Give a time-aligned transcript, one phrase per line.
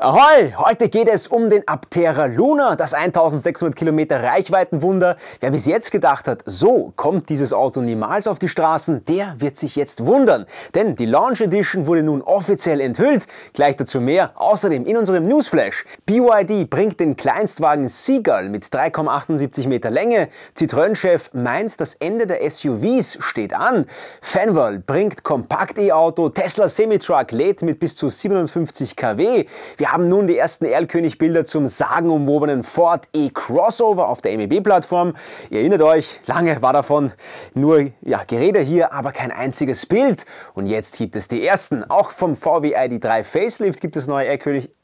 [0.00, 0.52] Ahoi!
[0.56, 5.16] Heute geht es um den Aptera Luna, das 1600 Kilometer Reichweitenwunder.
[5.38, 9.56] Wer bis jetzt gedacht hat, so kommt dieses Auto niemals auf die Straßen, der wird
[9.56, 10.46] sich jetzt wundern.
[10.74, 13.28] Denn die Launch Edition wurde nun offiziell enthüllt.
[13.52, 14.32] Gleich dazu mehr.
[14.34, 15.84] Außerdem in unserem Newsflash.
[16.06, 20.28] BYD bringt den Kleinstwagen Seagull mit 3,78 Meter Länge.
[20.58, 23.86] Citroën-Chef meint, das Ende der SUVs steht an.
[24.20, 26.30] Fanwell bringt Kompakt-E-Auto.
[26.30, 29.44] Tesla Semitruck lädt mit bis zu 57 kW.
[29.83, 35.14] Wir haben nun die ersten Erlkönig-Bilder zum sagenumwobenen Ford E-Crossover auf der MEB-Plattform.
[35.50, 37.12] Ihr erinnert euch, lange war davon
[37.54, 40.26] nur ja, Gerede hier, aber kein einziges Bild.
[40.54, 41.82] Und jetzt gibt es die ersten.
[41.90, 44.26] Auch vom VW ID3 Facelift gibt es neue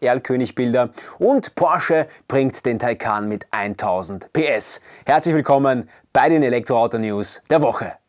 [0.00, 0.90] Erlkönig-Bilder.
[1.18, 4.80] Und Porsche bringt den Taycan mit 1000 PS.
[5.04, 7.99] Herzlich willkommen bei den Elektroauto-News der Woche.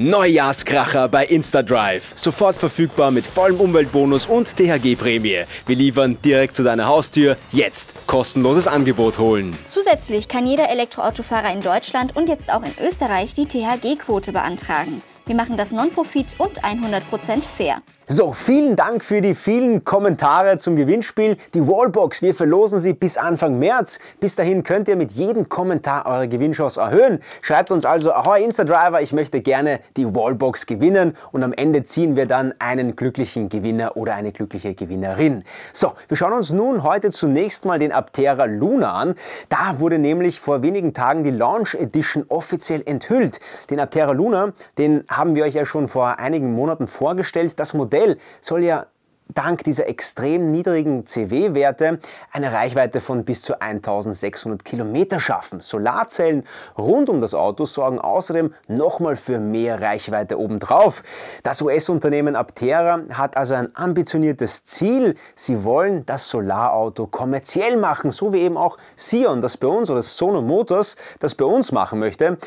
[0.00, 2.12] Neujahrskracher bei InstaDrive.
[2.14, 5.42] Sofort verfügbar mit vollem Umweltbonus und THG-Prämie.
[5.66, 7.36] Wir liefern direkt zu deiner Haustür.
[7.50, 9.58] Jetzt kostenloses Angebot holen.
[9.64, 15.02] Zusätzlich kann jeder Elektroautofahrer in Deutschland und jetzt auch in Österreich die THG-Quote beantragen.
[15.26, 17.82] Wir machen das Non-Profit und 100% fair.
[18.10, 21.36] So, vielen Dank für die vielen Kommentare zum Gewinnspiel.
[21.52, 23.98] Die Wallbox, wir verlosen sie bis Anfang März.
[24.18, 27.20] Bis dahin könnt ihr mit jedem Kommentar eure Gewinnchance erhöhen.
[27.42, 32.16] Schreibt uns also, ahoi Instadriver, ich möchte gerne die Wallbox gewinnen und am Ende ziehen
[32.16, 35.44] wir dann einen glücklichen Gewinner oder eine glückliche Gewinnerin.
[35.74, 39.16] So, wir schauen uns nun heute zunächst mal den Aptera Luna an.
[39.50, 43.38] Da wurde nämlich vor wenigen Tagen die Launch Edition offiziell enthüllt.
[43.68, 47.60] Den Aptera Luna, den haben wir euch ja schon vor einigen Monaten vorgestellt.
[47.60, 48.86] Das Modell Modell soll ja
[49.34, 51.98] dank dieser extrem niedrigen CW-Werte
[52.32, 55.60] eine Reichweite von bis zu 1600 Kilometer schaffen.
[55.60, 56.44] Solarzellen
[56.76, 61.02] rund um das Auto sorgen außerdem nochmal für mehr Reichweite obendrauf.
[61.42, 65.14] Das US-Unternehmen Aptera hat also ein ambitioniertes Ziel.
[65.34, 70.02] Sie wollen das Solarauto kommerziell machen, so wie eben auch Sion, das bei uns, oder
[70.02, 72.38] Sono Motors, das bei uns machen möchte.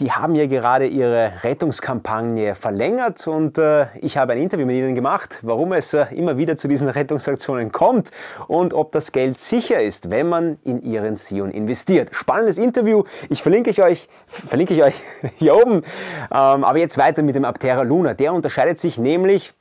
[0.00, 4.94] Die haben ja gerade ihre Rettungskampagne verlängert und äh, ich habe ein Interview mit ihnen
[4.94, 8.10] gemacht, warum es äh, immer wieder zu diesen Rettungsaktionen kommt
[8.48, 12.08] und ob das Geld sicher ist, wenn man in ihren Sion investiert.
[12.12, 13.04] Spannendes Interview.
[13.28, 14.94] Ich verlinke ich euch, verlinke ich euch
[15.36, 15.76] hier oben.
[15.76, 15.84] Ähm,
[16.30, 18.14] aber jetzt weiter mit dem Aptera Luna.
[18.14, 19.52] Der unterscheidet sich nämlich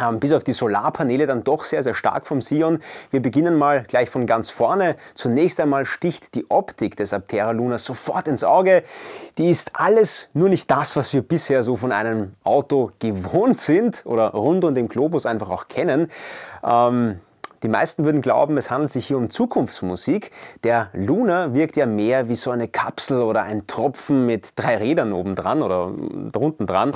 [0.00, 2.80] ähm, bis auf die Solarpaneele dann doch sehr, sehr stark vom Sion.
[3.10, 4.96] Wir beginnen mal gleich von ganz vorne.
[5.14, 8.82] Zunächst einmal sticht die Optik des Aptera Luna sofort ins Auge.
[9.38, 14.04] Die ist alles nur nicht das, was wir bisher so von einem Auto gewohnt sind
[14.04, 16.10] oder rund um den Globus einfach auch kennen.
[16.64, 17.20] Ähm,
[17.62, 20.30] die meisten würden glauben, es handelt sich hier um Zukunftsmusik.
[20.62, 25.12] Der Luna wirkt ja mehr wie so eine Kapsel oder ein Tropfen mit drei Rädern
[25.12, 25.92] oben dran oder
[26.32, 26.92] drunten dran.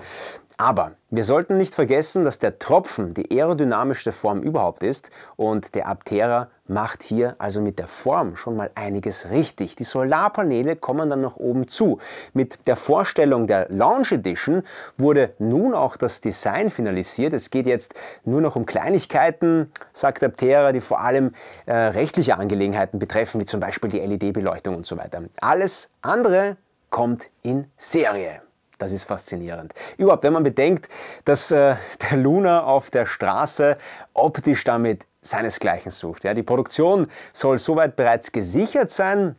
[0.60, 5.88] Aber wir sollten nicht vergessen, dass der Tropfen die aerodynamischste Form überhaupt ist und der
[5.88, 9.75] Aptera macht hier also mit der Form schon mal einiges richtig.
[9.76, 11.98] Die Solarpaneele kommen dann nach oben zu.
[12.34, 14.62] Mit der Vorstellung der Launch Edition
[14.98, 17.32] wurde nun auch das Design finalisiert.
[17.32, 17.94] Es geht jetzt
[18.27, 21.32] nur noch um Kleinigkeiten, sagt Aptera, die vor allem
[21.65, 25.22] äh, rechtliche Angelegenheiten betreffen, wie zum Beispiel die LED-Beleuchtung und so weiter.
[25.41, 26.59] Alles andere
[26.91, 28.42] kommt in Serie.
[28.80, 29.74] Das ist faszinierend.
[29.98, 30.88] Überhaupt, wenn man bedenkt,
[31.26, 31.76] dass äh,
[32.10, 33.76] der Luna auf der Straße
[34.14, 36.24] optisch damit seinesgleichen sucht.
[36.24, 39.36] Ja, die Produktion soll soweit bereits gesichert sein.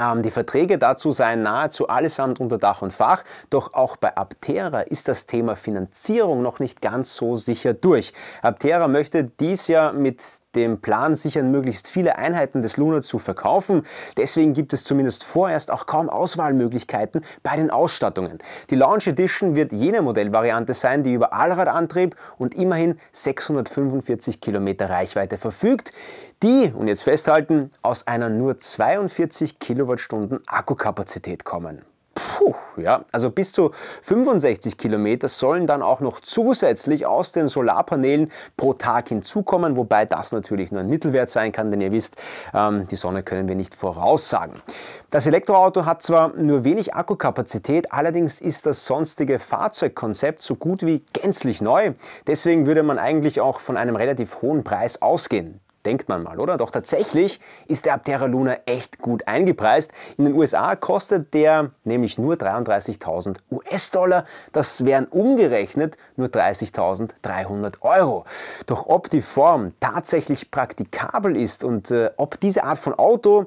[0.00, 4.80] Ähm, die Verträge dazu seien nahezu allesamt unter Dach und Fach, doch auch bei Aptera
[4.80, 8.14] ist das Thema Finanzierung noch nicht ganz so sicher durch.
[8.40, 10.22] Aptera möchte dies ja mit
[10.54, 13.84] dem Plan sichern, möglichst viele Einheiten des Luna zu verkaufen.
[14.16, 18.38] Deswegen gibt es zumindest vorerst auch kaum Auswahlmöglichkeiten bei den Ausstattungen.
[18.70, 25.38] Die Launch Edition wird jene Modellvariante sein, die über Allradantrieb und immerhin 645 Kilometer Reichweite
[25.38, 25.92] verfügt,
[26.42, 29.58] die, und jetzt festhalten, aus einer nur 42
[29.90, 31.82] Kilowattstunden Akkukapazität kommen.
[32.14, 33.70] Puh, ja, also bis zu
[34.02, 40.32] 65 Kilometer sollen dann auch noch zusätzlich aus den Solarpanelen pro Tag hinzukommen, wobei das
[40.32, 42.16] natürlich nur ein Mittelwert sein kann, denn ihr wisst,
[42.52, 44.54] ähm, die Sonne können wir nicht voraussagen.
[45.10, 51.04] Das Elektroauto hat zwar nur wenig Akkukapazität, allerdings ist das sonstige Fahrzeugkonzept so gut wie
[51.12, 51.92] gänzlich neu.
[52.26, 55.60] Deswegen würde man eigentlich auch von einem relativ hohen Preis ausgehen.
[55.86, 56.58] Denkt man mal, oder?
[56.58, 59.92] Doch tatsächlich ist der Aptera Luna echt gut eingepreist.
[60.18, 64.26] In den USA kostet der nämlich nur 33.000 US-Dollar.
[64.52, 68.26] Das wären umgerechnet nur 30.300 Euro.
[68.66, 73.46] Doch ob die Form tatsächlich praktikabel ist und äh, ob diese Art von Auto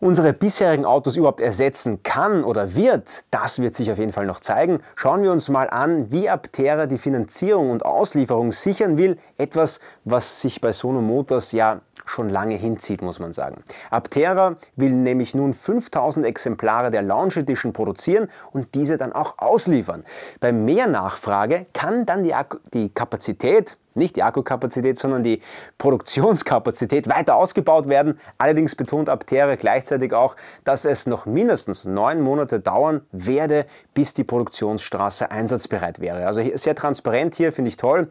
[0.00, 4.40] unsere bisherigen Autos überhaupt ersetzen kann oder wird, das wird sich auf jeden Fall noch
[4.40, 4.80] zeigen.
[4.96, 9.18] Schauen wir uns mal an, wie Aptera die Finanzierung und Auslieferung sichern will.
[9.36, 13.62] Etwas, was sich bei Sono Motors ja schon lange hinzieht, muss man sagen.
[13.90, 20.04] Aptera will nämlich nun 5000 Exemplare der Launch Edition produzieren und diese dann auch ausliefern.
[20.40, 22.34] Bei mehr Nachfrage kann dann die,
[22.72, 25.40] die Kapazität nicht die Akkukapazität, sondern die
[25.78, 28.18] Produktionskapazität weiter ausgebaut werden.
[28.38, 34.24] Allerdings betont Aptera gleichzeitig auch, dass es noch mindestens neun Monate dauern werde, bis die
[34.24, 36.26] Produktionsstraße einsatzbereit wäre.
[36.26, 38.08] Also sehr transparent hier, finde ich toll.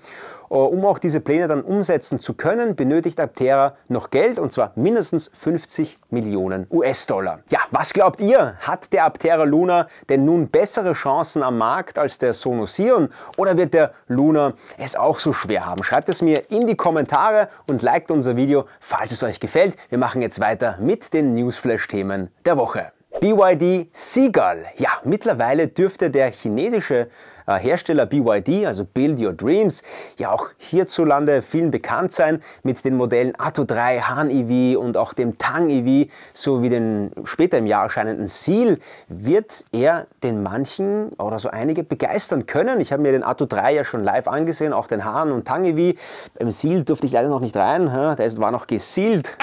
[0.50, 4.72] Äh, um auch diese Pläne dann umsetzen zu können, benötigt Aptera noch Geld und zwar
[4.76, 7.40] mindestens 50 Millionen US-Dollar.
[7.50, 8.56] Ja, was glaubt ihr?
[8.60, 13.58] Hat der Aptera Luna denn nun bessere Chancen am Markt als der Sonos Sion oder
[13.58, 15.84] wird der Luna es auch so schwer haben?
[15.84, 19.76] Schreibt es mir in die Kommentare und liked unser Video, falls es euch gefällt.
[19.90, 22.92] Wir machen jetzt weiter mit den Newsflash-Themen der Woche.
[23.20, 24.64] BYD Seagull.
[24.78, 27.10] Ja, mittlerweile dürfte der chinesische
[27.48, 29.84] äh, Hersteller BYD, also Build Your Dreams,
[30.18, 35.12] ja auch hierzulande vielen bekannt sein mit den Modellen Atto 3, Han EV und auch
[35.12, 38.78] dem Tang EV sowie den später im Jahr erscheinenden Seal
[39.10, 42.80] wird er den manchen oder so einige begeistern können.
[42.80, 45.66] Ich habe mir den Atto 3 ja schon live angesehen, auch den Han und Tang
[45.66, 45.98] EV.
[46.38, 49.38] Beim Seal durfte ich leider noch nicht rein, der war noch gesealt.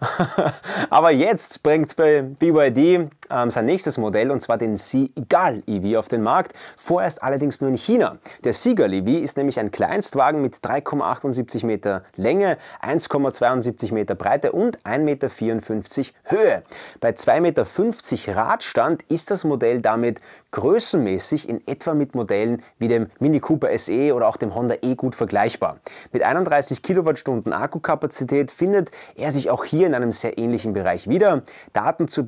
[0.90, 6.08] Aber jetzt bringt bei BYD ähm, sein nächstes Modell und zwar den Seagull EV auf
[6.08, 8.16] den Markt, vorerst allerdings nur in China.
[8.44, 14.78] Der Seagull EV ist nämlich ein Kleinstwagen mit 3,78 Meter Länge, 1,72 Meter Breite und
[14.82, 16.62] 1,54 Meter Höhe.
[17.00, 20.20] Bei 2,50 Meter Radstand ist das Modell damit
[20.50, 24.94] größenmäßig in etwa mit Modellen wie dem Mini Cooper SE oder auch dem Honda E
[24.94, 25.78] gut vergleichbar.
[26.12, 31.42] Mit 31 Kilowattstunden Akkukapazität findet er sich auch hier in einem sehr ähnlichen Bereich wieder.
[31.72, 32.24] Daten zur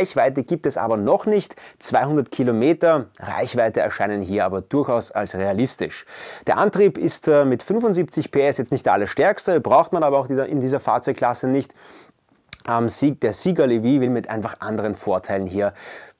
[0.00, 1.56] WLTP-Reichweite gibt es aber noch nicht.
[1.78, 6.06] 200 Kilometer Reichweite erscheinen hier aber durchaus als realistisch.
[6.46, 10.28] Der Antrieb ist äh, mit 75 PS jetzt nicht der allerstärkste, braucht man aber auch
[10.28, 11.74] in dieser Fahrzeugklasse nicht.
[12.66, 15.72] der Sieger Levi will mit einfach anderen Vorteilen hier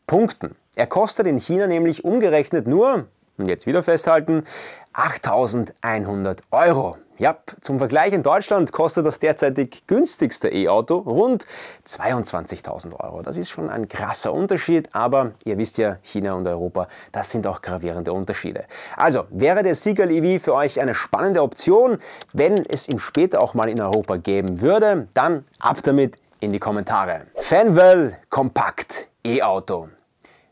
[0.06, 0.56] punkten.
[0.74, 3.06] Er kostet in China nämlich umgerechnet nur,
[3.38, 4.44] und jetzt wieder festhalten,
[4.92, 6.96] 8100 Euro.
[7.20, 11.44] Ja, zum Vergleich in Deutschland kostet das derzeitig günstigste E-Auto rund
[11.86, 13.20] 22.000 Euro.
[13.20, 17.46] Das ist schon ein krasser Unterschied, aber ihr wisst ja, China und Europa, das sind
[17.46, 18.64] auch gravierende Unterschiede.
[18.96, 21.98] Also, wäre der Seagull EV für euch eine spannende Option,
[22.32, 26.58] wenn es ihn später auch mal in Europa geben würde, dann ab damit in die
[26.58, 27.26] Kommentare.
[27.36, 29.90] Fanwell Kompakt E-Auto.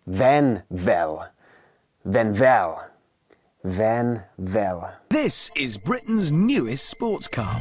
[0.05, 1.31] Vanwell.
[2.09, 2.89] Vanwell.
[3.65, 4.91] Van Vel.
[5.11, 7.55] This is Britain's newest sports car.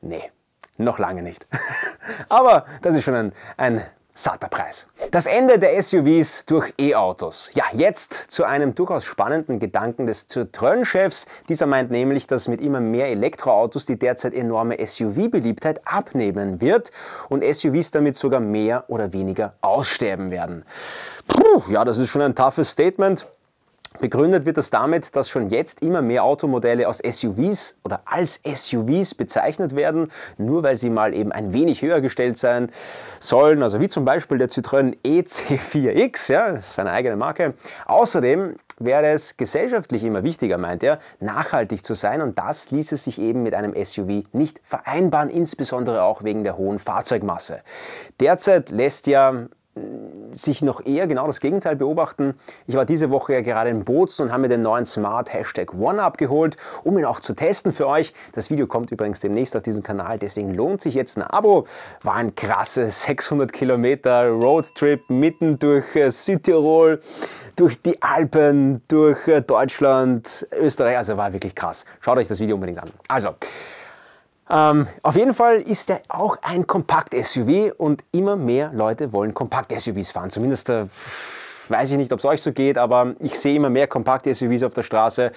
[0.00, 0.30] Nee,
[0.76, 1.46] noch lange nicht.
[2.28, 3.84] Aber das ist schon ein, ein
[4.18, 4.86] satter Preis.
[5.12, 7.52] Das Ende der SUVs durch E-Autos.
[7.54, 11.26] Ja, jetzt zu einem durchaus spannenden Gedanken des Citroën-Chefs.
[11.48, 16.90] Dieser meint nämlich, dass mit immer mehr Elektroautos die derzeit enorme SUV-Beliebtheit abnehmen wird
[17.28, 20.64] und SUVs damit sogar mehr oder weniger aussterben werden.
[21.28, 23.24] Puh, ja, das ist schon ein toughes Statement.
[24.00, 29.14] Begründet wird das damit, dass schon jetzt immer mehr Automodelle aus SUVs oder als SUVs
[29.14, 32.70] bezeichnet werden, nur weil sie mal eben ein wenig höher gestellt sein
[33.18, 37.54] sollen, also wie zum Beispiel der Citroën EC4X, ja, seine eigene Marke.
[37.86, 43.18] Außerdem wäre es gesellschaftlich immer wichtiger, meint er, nachhaltig zu sein und das ließe sich
[43.18, 47.62] eben mit einem SUV nicht vereinbaren, insbesondere auch wegen der hohen Fahrzeugmasse.
[48.20, 49.48] Derzeit lässt ja
[50.30, 52.34] sich noch eher genau das Gegenteil beobachten.
[52.66, 55.74] Ich war diese Woche ja gerade in Bozen und habe mir den neuen Smart Hashtag
[55.74, 58.12] One abgeholt, um ihn auch zu testen für euch.
[58.32, 61.66] Das Video kommt übrigens demnächst auf diesen Kanal, deswegen lohnt sich jetzt ein Abo.
[62.02, 67.00] War ein krasses 600 Kilometer Roadtrip mitten durch äh, Südtirol,
[67.56, 70.96] durch die Alpen, durch äh, Deutschland, Österreich.
[70.96, 71.84] Also war wirklich krass.
[72.00, 72.90] Schaut euch das Video unbedingt an.
[73.08, 73.34] Also,
[74.50, 80.10] ähm, auf jeden Fall ist er auch ein Kompakt-SUV und immer mehr Leute wollen Kompakt-SUVs
[80.10, 80.30] fahren.
[80.30, 80.86] Zumindest äh,
[81.68, 84.74] weiß ich nicht, ob es euch so geht, aber ich sehe immer mehr Kompakt-SUVs auf
[84.74, 85.32] der Straße.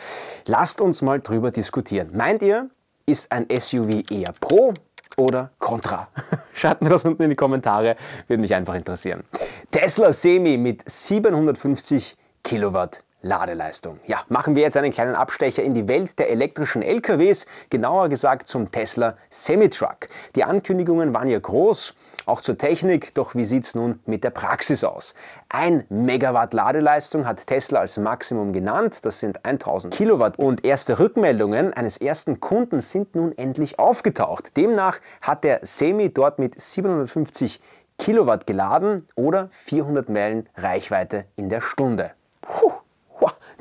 [0.45, 2.11] Lasst uns mal drüber diskutieren.
[2.13, 2.69] Meint ihr,
[3.05, 4.73] ist ein SUV eher Pro
[5.17, 6.07] oder Contra?
[6.53, 9.23] Schreibt mir das unten in die Kommentare, würde mich einfach interessieren.
[9.71, 13.99] Tesla Semi mit 750 Kilowatt Ladeleistung.
[14.07, 18.47] Ja, machen wir jetzt einen kleinen Abstecher in die Welt der elektrischen LKWs, genauer gesagt
[18.47, 20.07] zum Tesla Semitruck.
[20.35, 21.93] Die Ankündigungen waren ja groß,
[22.25, 25.13] auch zur Technik, doch wie sieht es nun mit der Praxis aus?
[25.49, 31.73] Ein Megawatt Ladeleistung hat Tesla als Maximum genannt, das sind 1000 Kilowatt und erste Rückmeldungen
[31.73, 34.57] eines ersten Kunden sind nun endlich aufgetaucht.
[34.57, 37.61] Demnach hat der Semi dort mit 750
[37.97, 42.11] Kilowatt geladen oder 400 Meilen Reichweite in der Stunde.
[42.41, 42.80] Puh.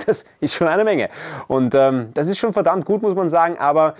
[0.07, 1.09] Das ist schon eine Menge.
[1.47, 3.95] Und ähm, das ist schon verdammt gut, muss man sagen, aber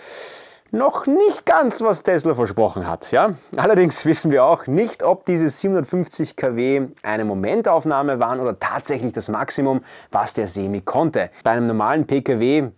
[0.73, 3.11] noch nicht ganz, was Tesla versprochen hat.
[3.11, 3.35] Ja?
[3.57, 9.29] Allerdings wissen wir auch nicht, ob diese 750 kW eine Momentaufnahme waren oder tatsächlich das
[9.29, 11.31] Maximum, was der Semi konnte.
[11.43, 12.71] Bei einem normalen PKW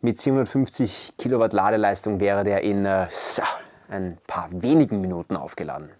[0.00, 3.06] mit 750 Kilowatt Ladeleistung wäre der in äh,
[3.90, 5.90] ein paar wenigen Minuten aufgeladen.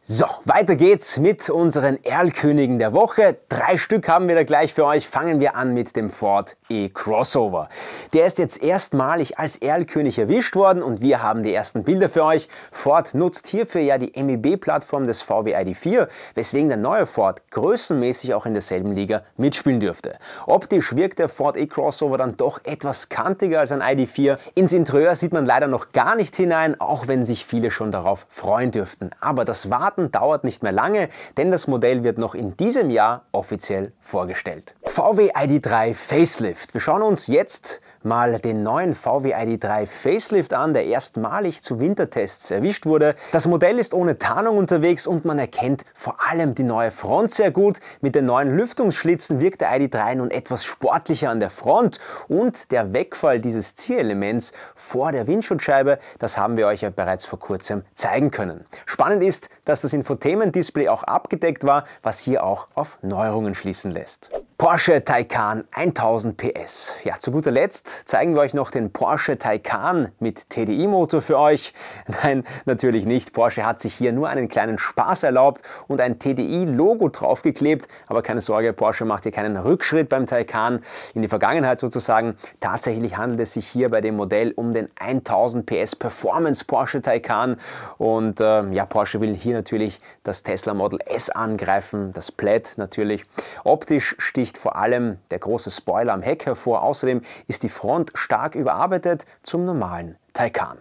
[0.00, 3.36] So, weiter geht's mit unseren Erlkönigen der Woche.
[3.48, 5.08] Drei Stück haben wir da gleich für euch.
[5.08, 7.68] Fangen wir an mit dem Ford E-Crossover.
[8.12, 12.24] Der ist jetzt erstmalig als Erlkönig erwischt worden und wir haben die ersten Bilder für
[12.24, 12.48] euch.
[12.72, 18.46] Ford nutzt hierfür ja die MEB-Plattform des VW ID4, weswegen der neue Ford größenmäßig auch
[18.46, 20.16] in derselben Liga mitspielen dürfte.
[20.46, 24.38] Optisch wirkt der Ford E-Crossover dann doch etwas kantiger als ein ID4.
[24.54, 28.26] Ins Interieur sieht man leider noch gar nicht hinein, auch wenn sich viele schon darauf
[28.28, 29.10] freuen dürften.
[29.20, 32.90] Aber das Warten Warten dauert nicht mehr lange, denn das Modell wird noch in diesem
[32.90, 34.74] Jahr offiziell vorgestellt.
[34.84, 36.57] VW ID3 Facelift.
[36.72, 42.50] Wir schauen uns jetzt mal den neuen VW ID3 Facelift an, der erstmalig zu Wintertests
[42.50, 43.14] erwischt wurde.
[43.32, 47.50] Das Modell ist ohne Tarnung unterwegs und man erkennt vor allem die neue Front sehr
[47.50, 47.78] gut.
[48.00, 51.98] Mit den neuen Lüftungsschlitzen wirkt der ID3 nun etwas sportlicher an der Front
[52.28, 57.38] und der Wegfall dieses Zierelements vor der Windschutzscheibe, das haben wir euch ja bereits vor
[57.38, 58.64] kurzem zeigen können.
[58.86, 64.30] Spannend ist, dass das Infotainment-Display auch abgedeckt war, was hier auch auf Neuerungen schließen lässt.
[64.60, 66.96] Porsche Taycan 1000 PS.
[67.04, 71.72] Ja, zu guter Letzt zeigen wir euch noch den Porsche Taycan mit TDI-Motor für euch.
[72.24, 73.32] Nein, natürlich nicht.
[73.32, 77.86] Porsche hat sich hier nur einen kleinen Spaß erlaubt und ein TDI-Logo draufgeklebt.
[78.08, 80.82] Aber keine Sorge, Porsche macht hier keinen Rückschritt beim Taycan
[81.14, 82.34] in die Vergangenheit sozusagen.
[82.58, 87.58] Tatsächlich handelt es sich hier bei dem Modell um den 1000 PS Performance Porsche Taycan.
[87.96, 93.24] Und äh, ja, Porsche will hier natürlich das Tesla Model S angreifen, das Plaid natürlich.
[93.62, 96.82] Optisch sticht sticht vor allem der große Spoiler am Heck hervor.
[96.82, 100.78] Außerdem ist die Front stark überarbeitet zum normalen Taycan.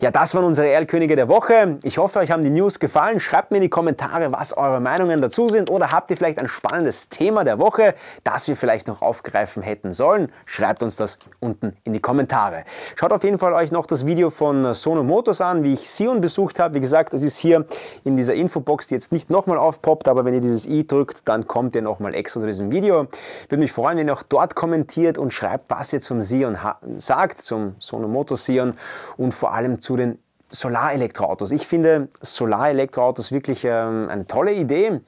[0.00, 1.76] Ja, das waren unsere Erlkönige der Woche.
[1.82, 3.18] Ich hoffe, euch haben die News gefallen.
[3.18, 6.48] Schreibt mir in die Kommentare, was eure Meinungen dazu sind oder habt ihr vielleicht ein
[6.48, 10.30] spannendes Thema der Woche, das wir vielleicht noch aufgreifen hätten sollen.
[10.46, 12.62] Schreibt uns das unten in die Kommentare.
[12.94, 16.20] Schaut auf jeden Fall euch noch das Video von Sono Motors an, wie ich Sion
[16.20, 16.74] besucht habe.
[16.74, 17.66] Wie gesagt, das ist hier
[18.04, 21.48] in dieser Infobox, die jetzt nicht nochmal aufpoppt, aber wenn ihr dieses i drückt, dann
[21.48, 23.08] kommt ihr nochmal extra zu diesem Video.
[23.42, 26.56] Ich würde mich freuen, wenn ihr auch dort kommentiert und schreibt, was ihr zum Sion
[26.98, 28.74] sagt, zum Sono Motors Sion
[29.16, 30.18] und vor allem zu zu den
[30.50, 31.50] Solarelektroautos.
[31.50, 35.00] Ich finde Solarelektroautos wirklich ähm, eine tolle Idee.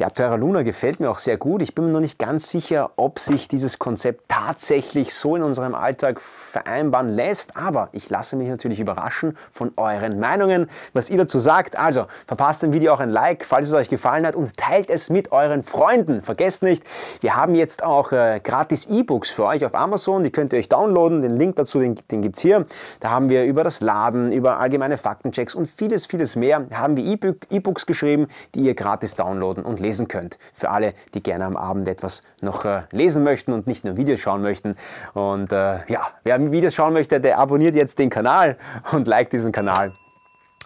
[0.00, 1.62] Der Aptera Luna gefällt mir auch sehr gut.
[1.62, 5.76] Ich bin mir noch nicht ganz sicher, ob sich dieses Konzept tatsächlich so in unserem
[5.76, 11.38] Alltag vereinbaren lässt, aber ich lasse mich natürlich überraschen von euren Meinungen, was ihr dazu
[11.38, 11.78] sagt.
[11.78, 15.10] Also verpasst dem Video auch ein Like, falls es euch gefallen hat und teilt es
[15.10, 16.22] mit euren Freunden.
[16.22, 16.82] Vergesst nicht,
[17.20, 20.68] wir haben jetzt auch äh, gratis E-Books für euch auf Amazon, die könnt ihr euch
[20.68, 21.22] downloaden.
[21.22, 22.66] Den Link dazu, den, den gibt es hier.
[22.98, 27.04] Da haben wir über das Laden, über allgemeine Faktenchecks und vieles, vieles mehr, haben wir
[27.04, 30.38] E-Books geschrieben, die ihr gratis downloaden und lesen könnt.
[30.54, 34.20] Für alle, die gerne am Abend etwas noch äh, lesen möchten und nicht nur Videos
[34.20, 34.76] schauen möchten.
[35.12, 38.56] Und äh, ja, wer Videos schauen möchte, der abonniert jetzt den Kanal
[38.92, 39.92] und liked diesen Kanal.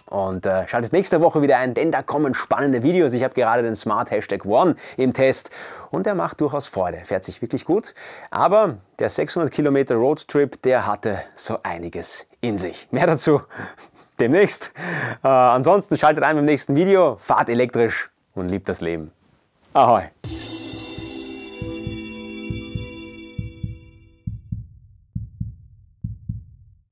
[0.09, 3.13] Und äh, schaltet nächste Woche wieder ein, denn da kommen spannende Videos.
[3.13, 5.51] Ich habe gerade den Smart Hashtag One im Test
[5.91, 7.93] und der macht durchaus Freude, fährt sich wirklich gut.
[8.31, 12.87] Aber der 600 Kilometer Roadtrip, der hatte so einiges in sich.
[12.89, 13.41] Mehr dazu
[14.19, 14.71] demnächst.
[15.23, 18.08] Äh, ansonsten schaltet ein beim nächsten Video, fahrt elektrisch
[18.39, 19.11] und liebt das Leben.
[19.73, 20.09] Ahoi!